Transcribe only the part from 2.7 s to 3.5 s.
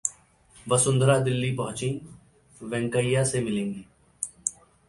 वैंकेया से